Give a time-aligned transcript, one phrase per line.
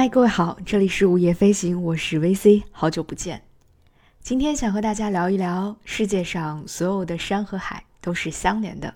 [0.00, 3.42] 嗨，各位好，这里是午夜飞行，我是 VC，好久不见。
[4.22, 8.94] 今天想和大家聊一聊，世界上所有的山和海都是相连的。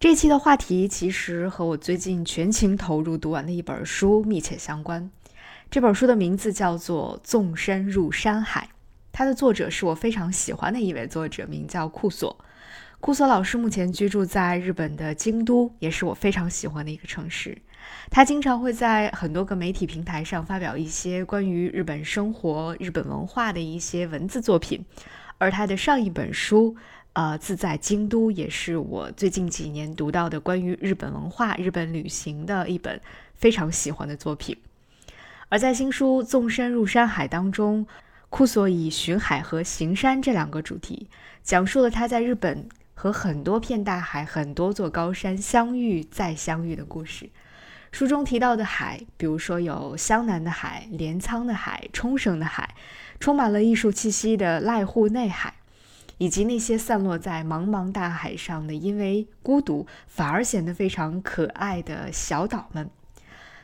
[0.00, 5.10] 这期的话题其实和我最近全情投入读完的一本书密切相关。
[5.70, 8.70] 这本书的名字叫做《纵深入山海》，
[9.12, 12.42] 它的作者是我非常喜欢的一位作者，名叫库索。
[13.00, 17.58] 库索老师目前居住在日本的京都，也是我非常喜欢的一个城市。
[18.10, 24.84] 他经常会在很多个媒体平台上发表一些关于日本生活、日本文化的一些文字作品，
[25.38, 26.76] 而他的上一本书，
[27.14, 33.00] 呃，《自在京都》，也是我最近几年读到的关于日本文化、日本旅行的一本
[33.34, 34.56] 非常喜欢的作品。
[35.48, 37.86] 而在新书《纵身入山海》当中，
[38.28, 41.08] 库索以巡海和行山这两个主题，
[41.42, 47.30] 讲述了他在日本和很多片大海、很多座高山相遇再相遇的故事。
[47.92, 52.74] 书中提到的海，比如说有湘南的海、镰仓的海、冲绳的海，
[53.18, 55.54] 充满了艺术气息的濑户内海，
[56.18, 62.90] 以及那些散落在茫茫大海上的因为孤独反而显得非常可爱的小岛们。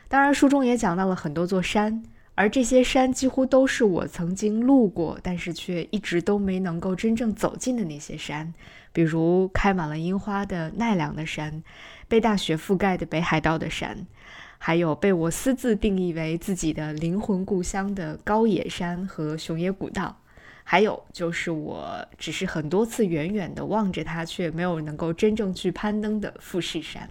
[0.07, 8.53] 当然，书中也讲到了很多座山，而这些山几乎都是我曾经路过，但是却一直都没能够真正走进的那些山，
[8.91, 11.63] 比如开满了樱花的奈良的山。
[12.13, 14.05] 被大雪覆盖的北海道的山，
[14.59, 20.15] 还有被我私自定义为自己的灵魂故乡的高野山和熊野古道，
[20.63, 27.09] 还有就是我只是很多次远远的望着它，却没有能够真正去攀登的富士山。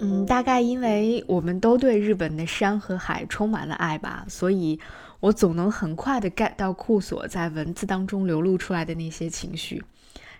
[0.00, 4.80] 嗯，大概因为我们都对日本的山和海充满了爱吧，所以。
[5.20, 9.84] 我总能很快的 get 到库索在文字当中流露出来的那些情绪，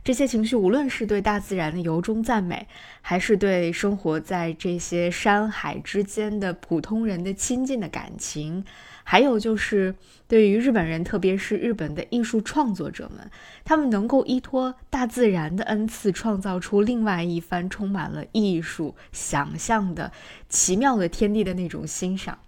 [0.02, 2.66] 这些情绪无论是对大自然的由衷赞美，
[3.02, 8.64] 还是对生活在这些山海之间的普通人的亲近的感情，
[9.04, 9.94] 还有就是
[10.26, 13.30] 对于日本人，特别是日本的艺术创作者们，
[13.62, 20.10] 他们能够依托大自然的恩赐，创造出另外一番充满了艺术想象的
[20.48, 22.38] 奇妙的天地的那种欣赏。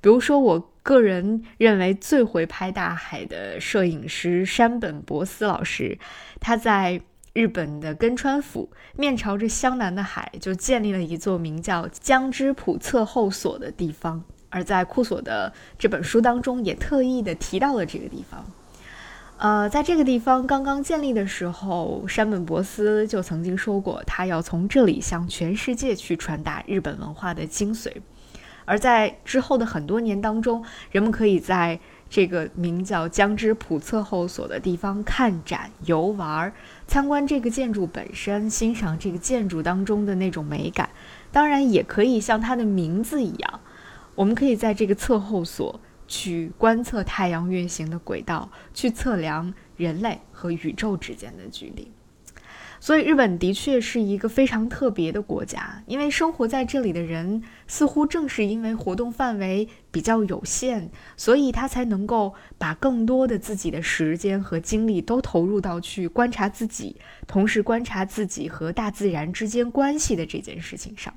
[0.00, 5.98] 比如说，我个人认为最会拍大海的摄影师山本博司老师，
[6.40, 7.00] 他在
[7.32, 14.22] 日本的根川府，面朝着湘南的海，就建立了一座名叫江之浦侧后所的地方。
[14.50, 18.44] 而在库索的这本书当中，也特意的提到了这个地方。
[19.36, 27.90] 呃，在这个地方刚刚建立的时候，山本博司就曾经说过，他要从这里向全世界去传达日本文化的精髓。
[28.64, 36.52] 而在之后的很多年当中，人们可以在这个名叫江之浦侧后所的地方看展、游玩、
[36.86, 40.88] 参观这个建筑本身，欣赏这个建筑当中的那种美感。
[41.32, 43.60] 当然，也可以像它的名字一样，
[44.14, 51.90] 我们可以在这个侧后所去观测太阳运行的轨道，去测量人类和宇宙之间的距离。
[52.84, 66.96] 所以，日本的确是一个非常特别的国家，因为生活在这里的人似乎正是因为活动范围比较有限，所以他才能够把更多的自己的时间和精力都投入到去观察自己，
[67.26, 71.14] 同时观察自己和大自然之间关系的这件事情上。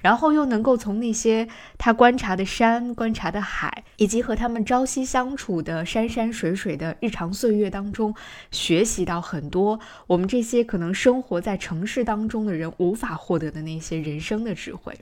[0.00, 8.14] 然后又能够从那些他观察的山、观察的海，以及和他们朝夕相处的山山水水的日常岁月当中，
[8.50, 14.96] 学习到很多我们这些可能生活在城市当中的人无法获得的那些人生的智慧。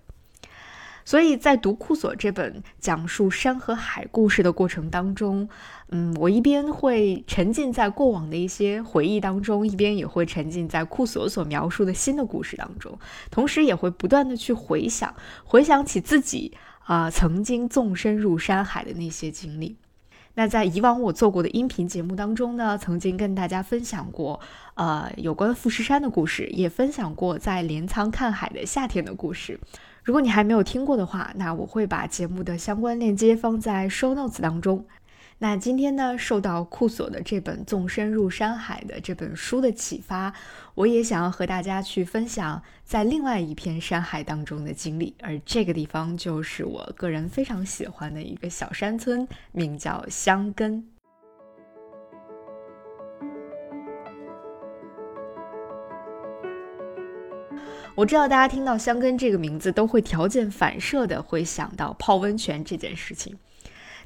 [1.07, 5.49] 所以在读库索这本讲述山和海故事的过程当中，
[5.91, 12.99] 嗯，我一边会沉浸在过往的一些回忆当中，一边也会沉浸在库索所描述的新的故事当中，
[13.31, 19.77] 同时也会不断的去回想，回想起自己啊曾经纵身入山海的那些经历。
[20.35, 24.41] 那在以往我做过的音频节目当中呢，曾经跟大家分享过，
[24.75, 29.61] 呃，有关富士山的故事，也分享过在镰仓看海的夏天的故事。
[30.07, 34.87] 如果你还没有听过的话，那我会把节目的相关链接放在 show notes 当中。
[35.39, 40.33] 那今天呢，受到库索的这本《纵深入山海》的这本书的启发，
[40.77, 45.13] 我也想要和大家去分享在另外一片山海当中的经历。
[45.21, 50.96] 而这个地方就是我个人非常喜欢的一个小山村，名叫香根。
[57.97, 63.39] 我知道大家听到香根这个名字，都会条件反射的会想到泡温泉这件事情。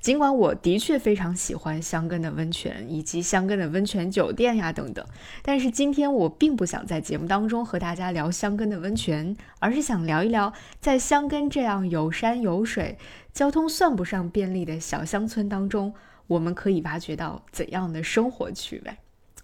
[0.00, 5.04] 尽管我的确非常喜欢香根的温泉以及香根的温泉酒店呀等等，
[5.42, 12.96] 但是今天我并不想在节目当中和大家聊香根的温泉，而是想聊一聊在香根这样有山有水、
[13.32, 15.92] 交通算不上便利的小乡村当中，
[16.28, 18.92] 我们可以挖掘到怎样的生活趣味。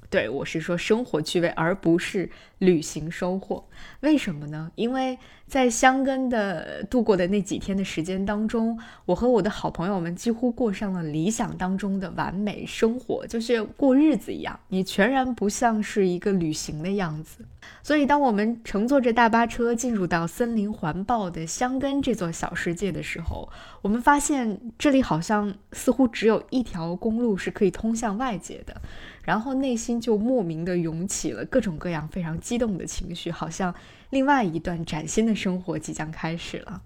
[0.09, 3.65] 对我是说生活趣味，而不是旅行收获。
[4.01, 4.71] 为什么呢？
[4.75, 14.59] 因为在香根的度过的那几天的时间当中，我和我的好朋友们几乎过上了理想当中的完美生活，就是过日子一样。
[14.69, 17.45] 你全然不像是一个旅行的样子。
[17.83, 23.49] 所以，当我们乘坐着大巴车进入到森林环抱的香根这座小世界的时候，
[23.83, 28.81] 我们发现这里好像似乎只有一条公路是可以通向外界的。
[29.23, 33.75] 然后内心就莫名的涌起了各种各样非常激动的情绪，好像
[34.11, 36.83] 另外一段崭新的生活即将开始了。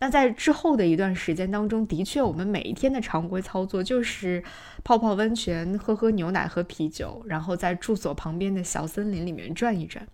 [0.00, 4.42] 那在之后的一段时间当中，的确我们每一天的常规操作就是
[4.84, 10.06] 泡泡温泉、喝喝牛奶、喝啤酒，然后在住所旁边的小森林里面转一转。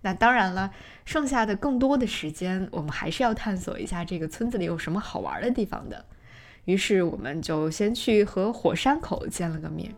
[0.00, 0.70] 那当然了，
[1.04, 6.04] 剩下的更多的时间，我们还是要探索一下这个村子里有什么好玩的地方的。
[6.64, 9.94] 于是我们就先去和火山口见了个面。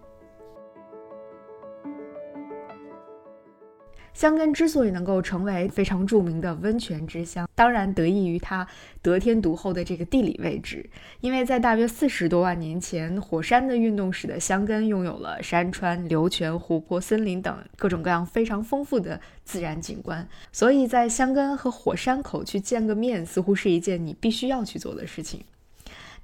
[4.19, 8.67] 香根之所以能够成为非常著名的温泉之乡，当然得益于它
[9.01, 10.91] 得天独厚的这个地理位置。
[11.21, 20.29] 因为在大约四十多万年前，火山的运动使得香根拥有了山川、流泉、湖泊、森林等各种各样非常丰富的自然景观。
[20.51, 25.45] 所以在香根和火山口去见个面，似乎是一件你必须要去做的事情。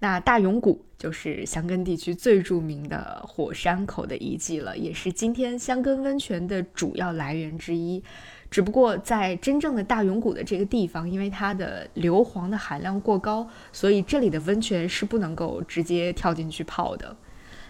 [0.05, 8.03] 那大永谷就是香根地区最著名的火山口的遗迹了，也是今天香根温泉的主要来源之一。
[8.51, 17.17] 只不过在真正的大永谷的这个地方，因为它的硫磺的含量过高，所以这里的温泉是不能够直接跳进去泡的。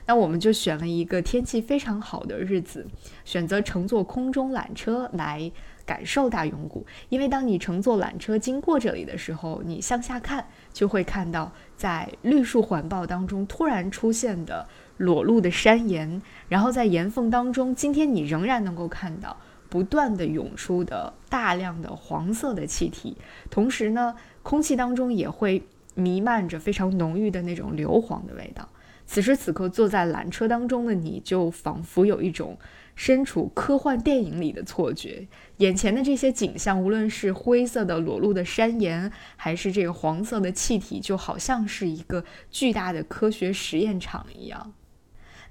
[0.06, 2.84] 那我们就选了一个天气非常好的日子，
[3.24, 5.52] 选择乘坐空中缆车来。
[5.86, 14.66] 感受大永谷，因为当你乘坐缆车经过这里的时候，你向下看就会看到，在绿树环抱当中突然出现的
[14.96, 19.36] 裸露的山岩，然后在岩缝当中，今天你仍然能够看到
[19.68, 23.16] 不断的涌出的大量的黄色的气体，
[23.50, 25.62] 同时呢，空气当中也会
[25.94, 28.66] 弥漫着非常浓郁的那种硫磺的味道。
[29.06, 32.56] 此时此刻坐在缆车当中的你就仿佛有一种。
[32.96, 35.26] 身处科幻电影里的错觉，
[35.58, 44.72] 眼前的这些景象，无论是灰色的裸露的山岩，还是这个黄色的气体，就好像是一个巨大的科学实验场一样。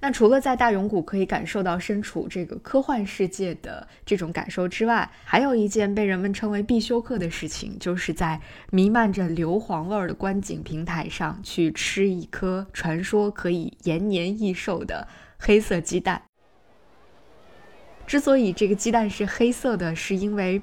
[0.00, 8.38] 那除了在大永谷可以感受到身处这个科幻世界的这种感受之外，还有一件被人们称为必修课的事情，就是在
[8.70, 15.08] 弥漫着硫磺味儿的观景平台上去吃一颗传说可以延年益寿的
[15.38, 16.20] 黑色鸡蛋。
[18.06, 20.60] 之所以这个鸡蛋是黑色的，是因为，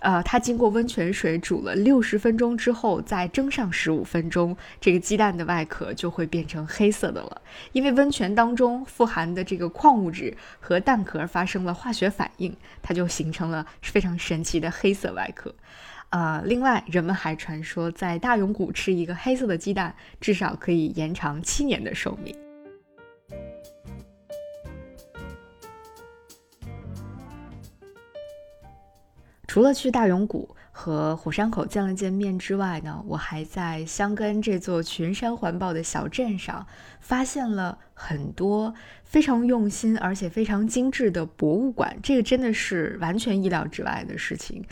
[0.00, 7.42] 呃，它经过温泉水煮了六十分钟之后，再蒸上十五分钟，这个鸡蛋的外壳就会变成黑色的了。
[7.72, 15.54] 因为温泉当中富含的这个矿物质和蛋壳发生了化学反应，它就形成了非常神奇的黑色外壳。
[16.10, 22.34] 呃，另外，人们还传说，在大永谷吃一个黑色的鸡蛋，至少可以延长七年的寿命。
[29.48, 36.64] 除了去大永谷和火山口见了见面之外呢，我还在香根这座群山环抱的小镇上
[37.00, 38.72] 发现了很多
[39.04, 44.62] 非常用心而且非常精致的博物馆，这个真的是完全意料之外的事情。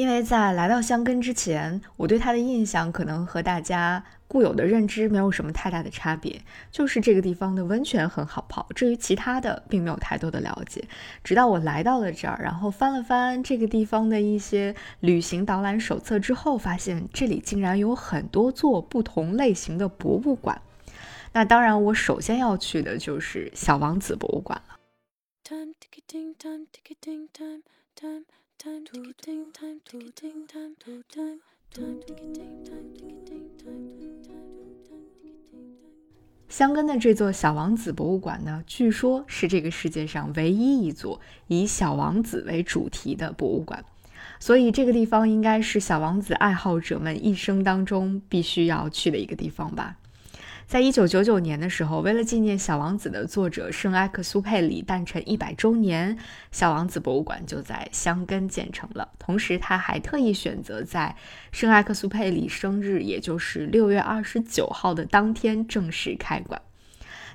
[0.00, 6.40] 因为在来到香根之前，我对它的印象可能和大家固有的认知没有什么太大的差别，
[6.72, 8.66] 就是这个地方的温泉很好泡。
[8.74, 10.82] 至于其他的，并没有太多的了解。
[11.22, 20.62] 直到我来到了这儿，然后翻了翻这个地方的一些旅行导览手册之后，发现这里竟然有很多座不同类型的博物馆。
[21.34, 24.76] 那当然，我首先要去的就是小王子博物馆了。
[36.48, 43.82] 香根的这座小王子博物馆呢，据说是这个世界上唯一一座以小王子为主题的博物馆，
[44.38, 49.96] 所以这个地方应该是小王子爱好者们一生当中必须要去的一个地方吧。
[50.70, 56.16] 在一九九九年的时候，为了纪念《小王子》的作者圣埃克苏佩里诞辰一百周年，
[56.52, 59.08] 小王子博物馆就在香根建成了。
[59.18, 61.16] 同时，他还特意选择在
[61.50, 66.62] 圣埃克苏佩里生日，也就是六月二十九号的当天正式开馆。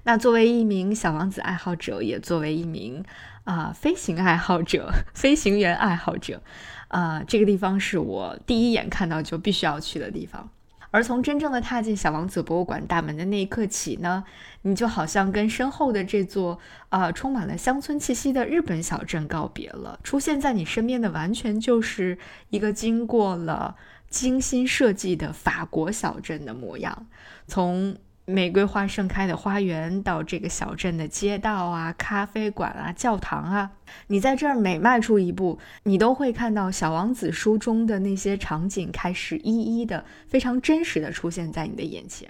[0.04, 3.04] 那作为一名小王子爱好者，也作为一名
[3.44, 6.42] 啊飞行爱好者、 飞行员爱好者，
[6.88, 10.50] 啊，这个地方是我第一眼看到就必须要去的地方。
[10.96, 14.24] 而从真正的踏进小王子博物馆大门的那一刻起呢，
[14.62, 20.00] 你就好像跟身后的这座啊充满了乡村气息的日本小镇告别了。
[20.04, 22.18] 出现在你身边的完全就是
[22.50, 23.76] 一个经过了
[24.10, 27.08] 精心设计的法国小镇的模样。
[27.46, 27.98] 从
[28.28, 33.72] 玫瑰花盛开的花园，到这个小镇的街道啊、咖啡馆啊、教堂啊，
[34.08, 42.28] 你在这儿每迈出一步，你都会看到《小王子》书中的那些场景开始一一的、非常真实的出现在你的眼前。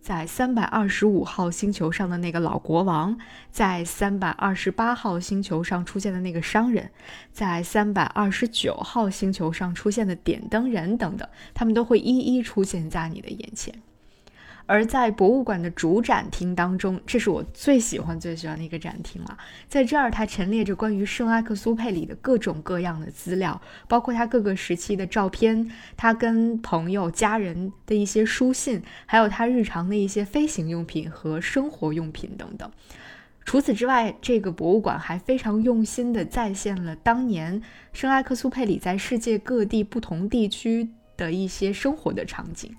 [0.00, 3.18] 在三百二十五号星球上的那个老国王，
[3.50, 6.90] 在三百二十八号星球上出现的那个商人，
[7.30, 13.74] 在三百二十九号星球上出现的点灯人等等，他们都会一一出现在你的眼前。
[14.66, 19.36] 而在博物馆的主展厅当中，这是我最喜欢、最喜欢的一个展厅了。
[19.68, 32.70] 在这儿，它陈列着关于圣埃克苏佩里的各种各样的资料，包括他各个时期的照片，他跟朋友、家人的一些书信，还有他日常的一些飞行用品和生活用品等等。
[33.44, 37.60] 除此之外，这个博物馆还非常用心地再现了当年
[37.92, 42.74] 圣埃克苏佩里在世界各地不同地区的一些生活的场景。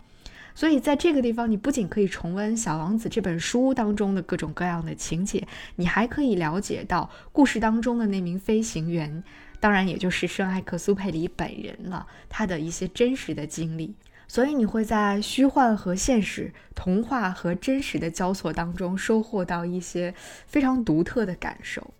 [0.55, 5.45] 所以，在这个地方，你不仅可以重温《小王子》这本书当中的各种各样的情节，
[5.75, 9.21] 你还可以了解到故事当中的那名飞行员，
[9.59, 13.93] 当然也就是圣埃克苏佩里本人了，他的一些真实的经历。
[14.27, 20.15] 所以，你会在虚幻和现实、童话和真实的交错当中，收获到一些
[20.47, 21.93] 非常独特的感受。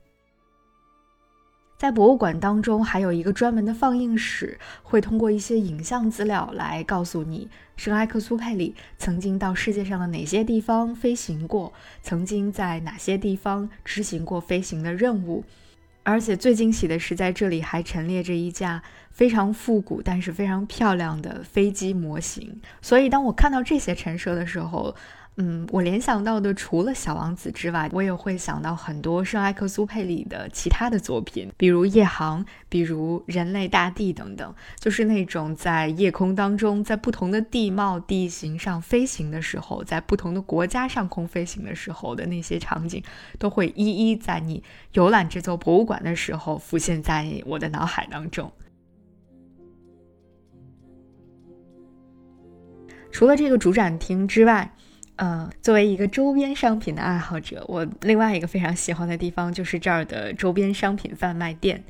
[1.77, 15.43] 在博物馆当中，还有一个专门的放映室，会通过一些影像资料来告诉你，圣埃克苏佩里曾经到世界上的哪些地方飞行过，曾经在哪些地方执行过飞行的任务。
[16.03, 22.61] 而且最惊喜的是，在这里还陈列着一架非常复古但是非常漂亮的飞机模型。
[22.81, 24.95] 所以，当我看到这些陈设的时候，
[25.37, 43.03] 嗯，我联想到的除了小王子之外，我也会想到很多圣埃克苏佩里的其他的作品，比如夜航，比如人类大地等等，就是那种在夜空当中，在不同的地貌地形上飞行的时候，在不同的国家上空飞行的时候的那些场景，
[43.37, 44.63] 都会一一在你
[44.93, 48.49] 游览这座博物馆的时候浮现在我的脑海当中。
[53.11, 54.73] 除了这个主展厅之外，
[55.17, 61.83] 呃，作为一个周边商品的爱好者，我另外一个非常喜欢的地方就是这儿的周边商品贩卖店。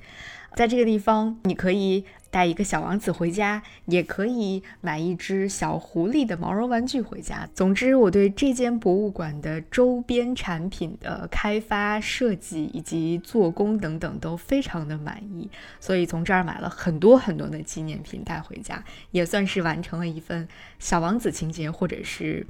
[0.56, 7.50] 在这个地方，你可以带一个小王子回家，也可以买一只小狐狸的毛绒玩具回家。
[7.54, 15.50] 总之，我对这间博物馆的周边产品的开发、设计以及做工等等都非常的满意，
[15.82, 20.48] 所以从这儿买了很多很多的纪念品带回家，也算是完成了一份
[20.80, 22.48] 小王子情节，或者是。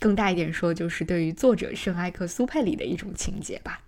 [0.00, 3.80] 更大一点说，就是对于作者圣埃克苏佩里的一种情结吧。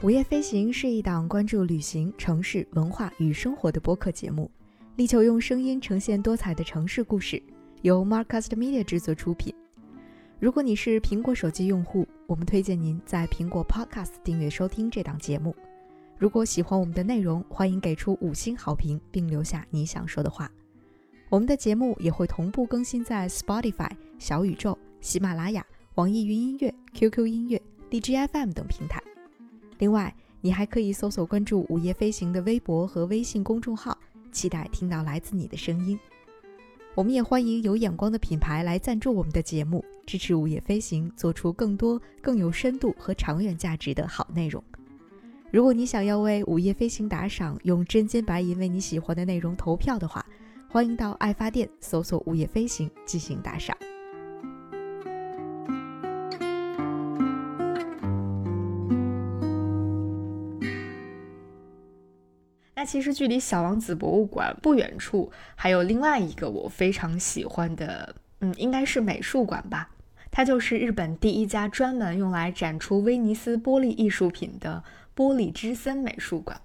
[0.00, 4.48] 午夜飞行是一档关注旅行、城市文化与生活的播客节目，
[4.94, 7.42] 力求用声音呈现多彩的城市故事，
[7.82, 9.52] 由 Marcast Media 制作出品。
[10.38, 15.54] 如果你是苹果手机用户，我们推荐您在苹果 Podcast 订阅收听这档节目。
[16.18, 20.50] 如果喜欢我们的内容，欢迎给出五星好评，并留下你想说的话。
[21.30, 29.00] 我们的节目也会同步更新在 Spotify、小宇宙、喜马拉雅、网易云音乐、QQ 音乐、DJFM 等平台。
[29.78, 33.96] 另外，你还可以搜索关注“午夜飞行”的微博和微信公众号，
[34.32, 35.96] 期待听到来自你的声音。
[36.96, 44.60] 我们也欢迎有眼光的品牌来赞助我们的节目，支持“午夜飞行”做出更多更有深度和长远价值的好内容。
[45.50, 50.24] 如果你想要为午夜飞行打赏，用真金白银为你喜欢的内容投票的话，
[50.68, 53.74] 欢迎到爱发电搜索“午夜飞行”进行打赏。
[62.74, 69.88] 那其实距离小王子博物馆不远处，还有另外一个我非常喜欢的，嗯，应该是美术馆吧。
[70.30, 74.84] 它就是日本第一家专门用来展出威尼斯玻璃艺术品的。
[75.18, 76.60] 玻璃之森美术馆，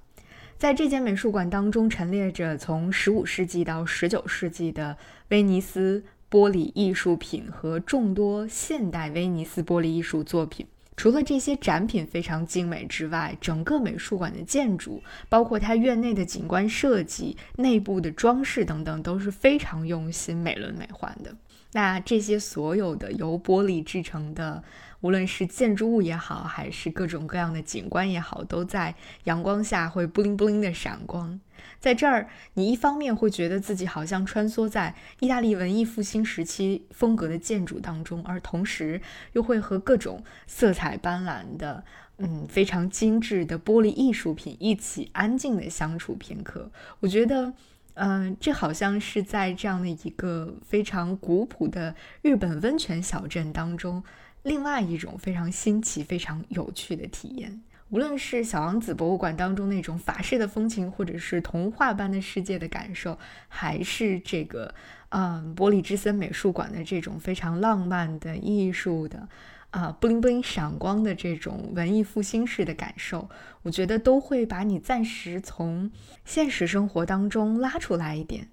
[0.59, 4.95] 在这间美术馆当中，陈列着从15世纪到19世纪的
[5.29, 10.67] 威尼斯玻璃艺术品和众多现代威尼斯玻璃艺术作品。
[10.95, 21.35] 除了这些展品非常精美之外，整个美术馆的建筑，包括它院内的景观设计、内部的装饰等等，都是非常用心、美轮美奂的。
[21.71, 24.63] 那这些所有的由玻璃制成的。
[25.03, 28.95] 无论是建筑物也好，还是各种各样的景观也好，都在
[29.25, 31.37] 阳光下会布灵布灵的闪光。
[31.81, 39.01] 在这儿，你一方面会觉得自己好像穿梭在意大利文艺复兴时期风格的建筑当中，而同时
[39.33, 41.83] 又会和各种色彩斑斓的、
[42.19, 46.71] 嗯非常精致的玻璃艺术品一起安静的相处片刻。
[47.01, 47.51] 我觉得，
[47.95, 54.01] 嗯，这好像是在这样的一个非常古朴的日本温泉小镇当中。
[54.43, 64.73] 另外一种非常新奇、非常有趣的体验，无论是小王子博物馆当中那种法式的风情，或者是童话般的世界的感受，还是这个，
[65.09, 69.29] 嗯，玻璃之森美术馆的这种非常浪漫的艺术的，
[69.69, 73.29] 啊，布灵布灵闪光的这种文艺复兴式的感受，
[73.61, 75.89] 我觉得都会把你暂时从
[76.25, 78.49] 现实生活当中拉出来一点。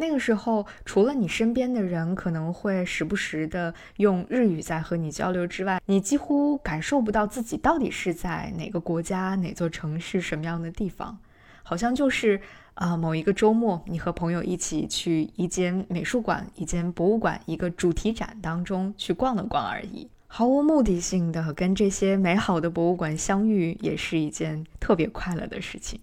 [0.00, 11.18] 那个时候，除了你身边的人可能会时不时的用日语在和你交流之外，你几乎感受不到自己到底是在哪个国家、哪座城市、什么样的地方。
[11.62, 12.40] 好像就是
[12.72, 26.00] 啊，某一个周末，你和朋友一起去一间美术馆、一间博物馆、一个主题展当中去逛了逛而已，毫无目的性的跟这些美好的博物馆相遇，也是一件特别快乐的事情。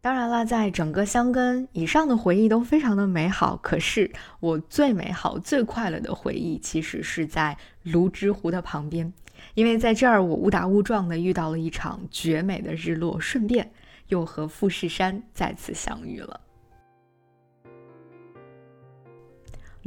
[0.00, 9.12] 当然了，在整个箱根以上的回忆都非常的美好，可是我最美好、最快乐的回忆其实是在泸沽湖的旁边，
[9.54, 13.68] 因为在这儿我误打误撞的遇到了一场绝美的日落，顺便
[14.06, 16.40] 又和富士山再次相遇了。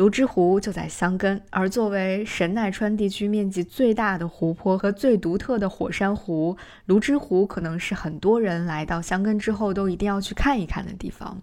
[0.10, 11.42] 泸沽湖就在箱根，而作为神奈川地区面积最大的湖泊和最独特的火山湖，泸沽湖可能是很多人来到箱根之后都一定要去看一看的地方。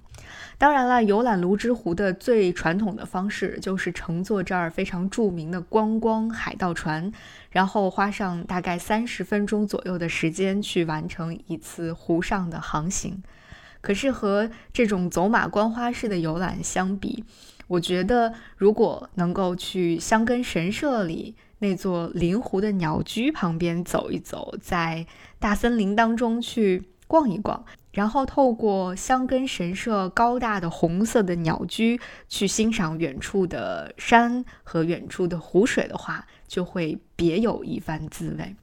[0.57, 7.13] 当然了，游览泸沽湖的最传统的方式就是乘坐这儿非常著名的观光海盗船，
[7.51, 13.23] 然后花上大概三十分钟左右的时间去完成一次湖上的航行。
[13.81, 17.25] 可是和这种走马观花式的游览相比，
[17.69, 25.07] 我觉得，如果能够去香根神社里那座临湖的鸟居旁边走一走，在
[25.39, 38.57] 大森林当中去逛一逛，然后透过香根神社高大的红色的鸟居去欣赏远处的山和远处的湖水的话，就会别有一番滋味。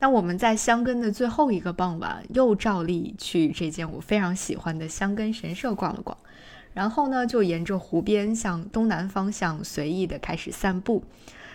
[0.00, 6.18] 那我们在香根的最后一个傍晚，又照例去这间我非常喜欢的香根神社逛了逛。
[6.74, 11.02] 然后呢，就沿着湖边向东南方向随意的开始散步，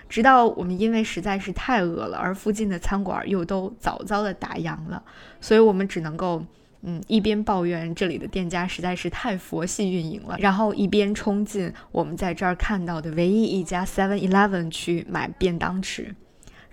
[0.07, 5.03] 直到我们因为实在是太饿了，而附近的餐馆又都早早的打烊了，
[5.41, 6.43] 所以我们只能够，
[6.83, 16.15] 嗯，一边抱怨这里的店家实在是太佛系运营了，然后一边冲进我们在这儿看到的唯一一家 Seven Eleven 去买便当吃。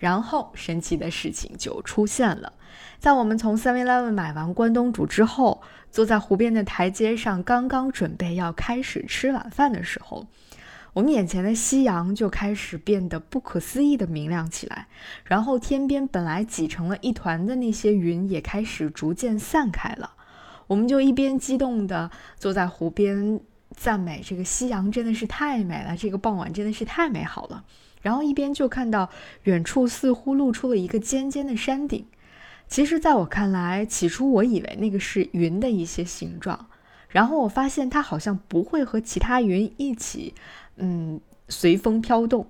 [0.05, 2.53] 然后神奇的事情就出现了，
[2.99, 5.62] 在我们从 Seven Eleven 买完关东煮之后。
[5.95, 10.27] 坐在湖边的台阶上，刚刚准备要开始吃晚饭的时候，
[10.93, 14.88] 我们眼前的夕阳就开始变得不可思议的明亮起来。
[15.25, 20.14] 然后天边本来挤成了一团的那些云也开始逐渐散开了。
[20.67, 23.40] 我们就一边激动地坐在湖边
[23.71, 27.62] 赞美这个夕阳真的是太美了，这个傍晚真的是太美好了。
[28.05, 29.09] 然后一边就看到
[29.45, 32.07] 远处似乎露出了一个尖尖的山顶。
[32.69, 36.67] 其实，在我看来，起初我以为那个是云的一些形状，
[37.09, 40.35] 然后我发现它好像不会和其他云一起，
[40.77, 42.47] 嗯，随风飘动，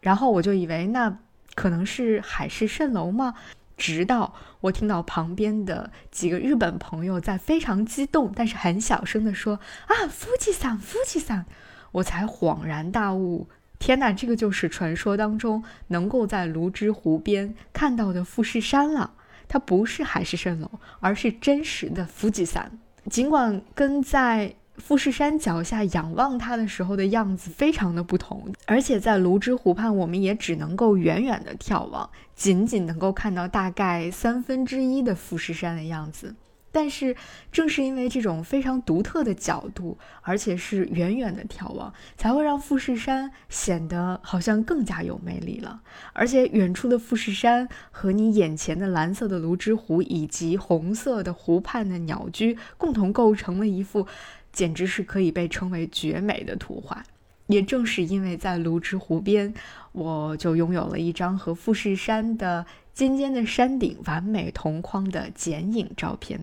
[0.00, 1.18] 然后我就以为那
[1.56, 3.34] 可能是海市蜃楼吗？
[3.76, 11.46] 直到我听到旁边的几个日本朋友在非常激动，但是很小声的说：“啊，夫妻伞，夫妻伞！”
[11.92, 13.48] 我才恍然大悟，
[13.82, 19.10] 天哪，这个就是传说当中能够在泸沽湖边看到的富士山了。
[19.48, 22.78] 它不是海市蜃楼，而是真实的富士山。
[23.10, 36.36] 尽管跟在富士山脚下仰望它的时候的样子非常的不同，而且在泸沽湖畔，我们也只能够远远的眺望，仅仅能够看到大概三分之一的富士山的样子。
[36.72, 37.14] 但是，
[37.52, 45.82] 正是因为这种非常独特的角度，而且是远远的眺望，才会让富士山显得好像更加有魅力了。
[46.14, 54.06] 而且，远处的富士山和你眼前的蓝色的泸沽湖，以及红色的湖畔的鸟居，共同构成了一幅
[54.50, 57.04] 简直是可以被称为绝美的图画。
[57.48, 59.52] 也正是因为在泸沽湖边，
[59.90, 66.40] 我就拥有了一张和富士山的尖尖的山顶完美同框的剪影照片。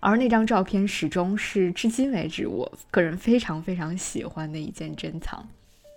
[0.00, 5.46] 而那张照片始终是至今为止我个人非常非常喜欢的一件珍藏，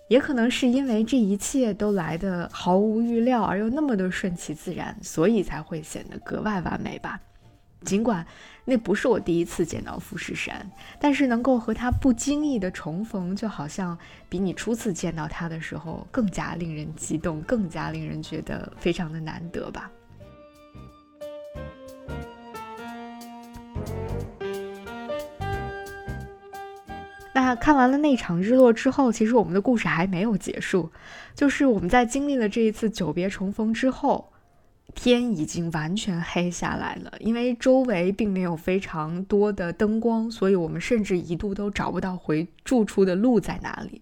[0.08, 7.18] 也可能是因为这一切都来得毫无预料而又那么的顺其自然，所以才会显得格外完美吧。
[7.84, 8.26] 尽管
[8.64, 13.96] 那不是我第一次见到富士山，但是能够和它不经意的重逢，就好像
[14.28, 19.90] 比你初次见到它的时候更加令人激动，更加令人觉得非常的难得吧。
[27.36, 30.90] 那看完了那场日落之后，其实我们的故事还没有结束。
[31.34, 34.32] 就是我们在经历了这一次久别重逢之后，
[34.94, 37.12] 天已经完全黑下来了。
[37.20, 44.00] 因为周围并没有非常多的灯光，所以我们甚至一度都找不到回住处的路在哪里。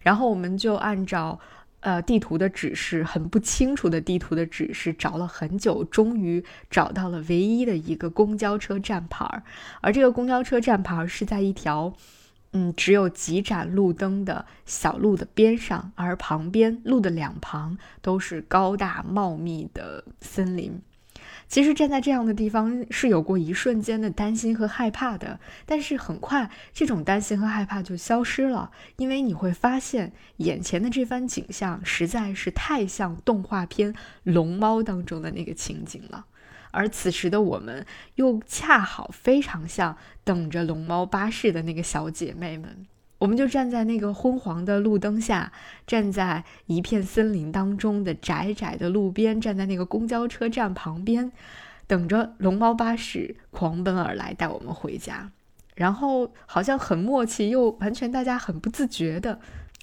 [0.00, 1.38] 然后我们就按照
[1.80, 9.42] 呃地图的指示，很不清楚的地图的指示，找了很久，终于找到了唯一的一个公交车站牌儿。
[9.80, 11.94] 而这个公交车站牌儿是在一条。
[12.52, 20.80] 嗯，只有几盏路灯的小路的边上，而旁边路的两旁都是高大茂密的森林。
[21.48, 33.92] 其实站在这样的地方是有过一瞬间的担心和害怕的，但是很快这种担心和害怕就消失了，因为你会发现眼前的这番景象实在是太像动画片
[34.24, 36.24] 《龙猫》当中的那个情景了。
[36.72, 42.84] 而此时的我们，又恰好非常像等着龙猫巴士的那个小姐妹们。
[43.18, 45.52] 我们就站在那个昏黄的路灯下，
[45.86, 51.30] 站在一片森林当中的窄窄的路边，站在那个公交车站旁边，
[51.86, 55.30] 等着龙猫巴士狂奔而来，带我们回家。
[55.76, 59.38] 然后，好像很默契，又完全大家很不自觉的。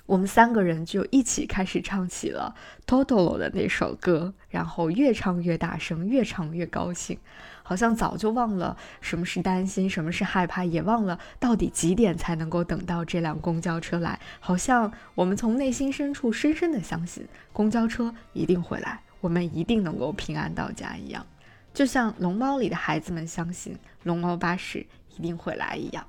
[0.09, 2.55] 我们三个人就一起开始唱起了
[2.89, 7.19] 《Totoro》的那首歌，然后越唱越大声，越唱越高兴，
[7.61, 14.19] 好像早就忘了什么是担心，什么是害怕，也忘了到底几点才能够等到这辆公交车来。
[14.39, 21.23] 好像我们从内心深处深深的相信，公交车一定会来，我们一定能够平安到家一样，
[21.71, 24.83] 就像《龙猫》里的孩子们相信龙猫巴士
[25.15, 26.03] 一定会来一样。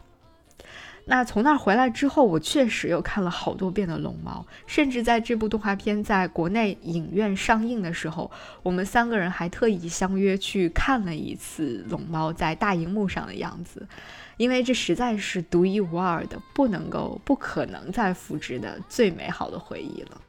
[1.11, 8.31] 那从那儿回来之后，我确实又看了好多遍的《龙猫》，甚至在这部动画片在国内影院上映的时候，
[8.63, 13.85] 我们三个人还特意相约去看了一次《龙猫》在大荧幕上的样子，
[14.37, 20.21] 因为这实在是独一无二的、不能够、不可能再复制的最美好的回忆了。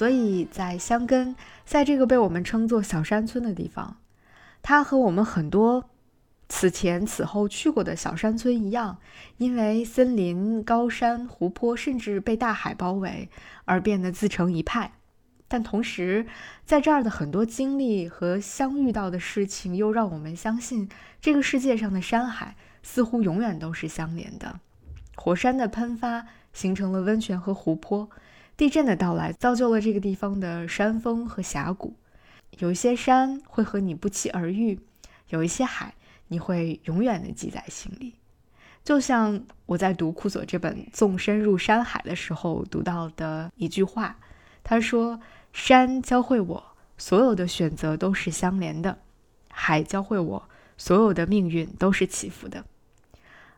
[0.00, 1.36] 所以在香根，
[1.66, 3.98] 在这个被我们称作小山村的地方，
[4.62, 5.90] 它和我们很多
[6.48, 8.96] 此前此后去过的小山村一样，
[9.36, 13.28] 因为森林、高山、湖泊，甚至被大海包围
[13.66, 14.92] 而变得自成一派。
[15.46, 16.24] 但同时，
[16.64, 20.88] 在这儿的很多经历和相遇到的事情，又让我们相信，
[21.20, 24.60] 这个世界上的山海似乎永远都是相连的。
[25.14, 28.08] 火山的喷发形成了温泉和湖泊。
[28.60, 31.94] 地震的到来造就了这个地方的山峰和峡谷，
[32.58, 34.78] 有一些山会和你不期而遇，
[35.30, 35.94] 有一些海
[36.28, 38.16] 你会永远的记在心里。
[38.84, 44.18] 就像我在读库索这本《纵深入山海》的时候读到的一句话，
[44.62, 45.18] 他说
[45.54, 46.62] ：“山教会我，
[46.98, 48.98] 所有的选择都是相连的；
[49.48, 52.66] 海教会我，所有的命运都是起伏的。”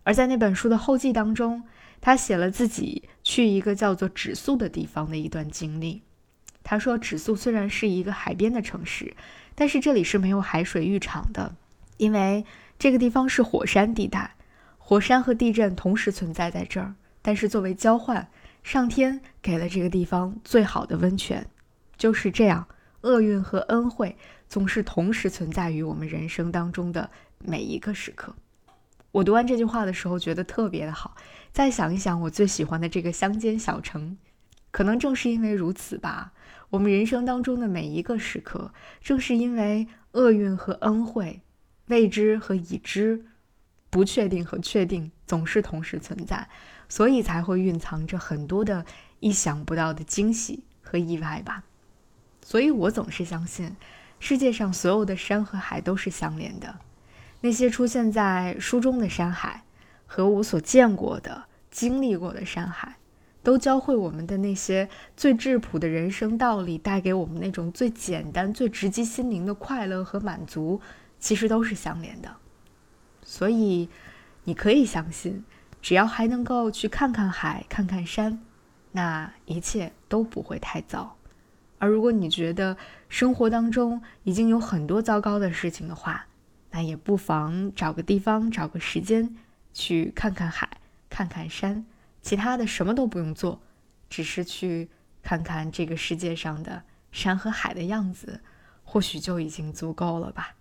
[0.04, 1.64] 而在那本书的后记当中。
[2.04, 6.02] 他写了自己去一个叫做指宿的地方的一段经历。
[6.62, 9.14] 他说，指宿虽然是一个海边的城市，
[9.54, 11.56] 但是这里是没有海水浴场的，
[11.96, 12.44] 因为
[12.78, 14.36] 这个地方是火山地带，
[14.78, 16.94] 火山和地震同时存在在这儿。
[17.20, 18.28] 但是作为交换，
[18.62, 21.46] 上天给了这个地方最好的温泉。
[21.96, 22.66] 就是这样，
[23.02, 24.16] 厄运和恩惠
[24.48, 28.34] 总是同时存在于我们人生当中的每一个时刻。
[29.12, 31.14] 我读完这句话的时候，觉得特别的好。
[31.52, 34.16] 再想一想，我最喜欢的这个乡间小城，
[34.70, 36.32] 可能正是因为如此吧。
[36.70, 38.72] 我们人生当中的每一个时刻，
[39.02, 41.42] 正是因为厄运和恩惠、
[41.88, 43.26] 未知和已知、
[43.90, 46.48] 不确定和确定总是同时存在，
[46.88, 48.86] 所以才会蕴藏着很多的
[49.20, 51.62] 意想不到的惊喜和意外吧。
[52.42, 53.76] 所以我总是相信，
[54.18, 56.74] 世界上所有的山和海都是相连的。
[57.42, 59.64] 那些出现在书中的山海，
[60.06, 62.96] 和我所见过的、经历过的山海，
[63.42, 70.80] 都教会我们的那些最质朴的人生道理，带给我们那种最简单、最直击心灵的快乐和满足，
[71.18, 72.36] 其实都是相连的。
[73.24, 73.88] 所以，
[74.44, 75.44] 你可以相信，
[75.80, 78.40] 只要还能够去看看海、看看山，
[78.92, 81.16] 那一切都不会太糟。
[81.78, 82.76] 而如果你觉得
[83.08, 86.26] 生活当中已经有很多糟糕的事情的话，
[86.72, 89.36] 那也不妨找个地方，找个时间，
[89.72, 90.68] 去看看海，
[91.08, 91.84] 看看山，
[92.22, 93.60] 其他的什么都不用做，
[94.08, 94.88] 只是去
[95.22, 98.40] 看看这个世界上的山和海的样子，
[98.84, 100.56] 或许就已经足够了吧。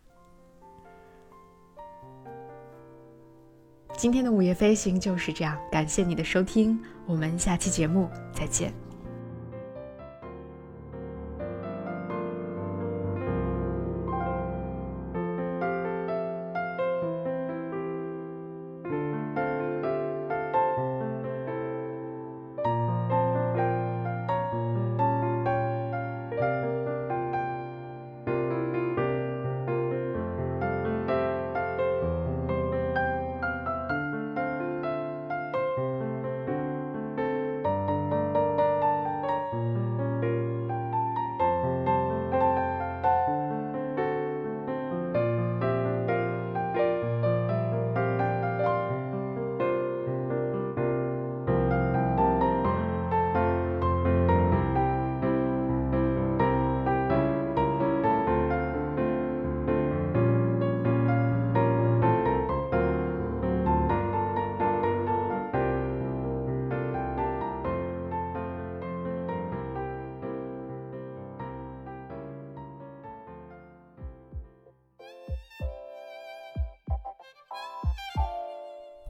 [3.98, 8.81] 今天的午夜飞行就是这样，感谢你的收听，我们下期节目再见。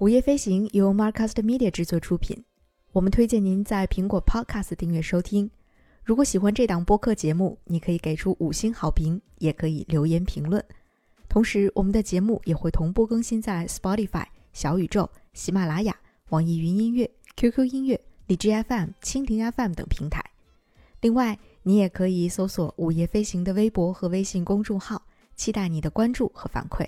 [0.02, 2.44] 午夜飞行由 Marcast Media 制作出品，
[2.92, 5.48] 我们推荐您在苹果 Podcast 订阅收听。
[6.04, 10.66] 如果喜欢这档播客节目，你可以给出五星好评，也可以留言评论。
[11.30, 15.96] 同时，我们的节目也会同步更新在 Spotify、小宇宙、喜马拉雅、
[16.30, 20.26] 网易云音乐、QQ 音乐、荔枝 FM、蜻蜓 FM 等平台。
[21.02, 25.04] 另外，你也可以搜索“午夜飞行”的微博和微信公众号，
[25.36, 26.88] 期待你的关注和反馈。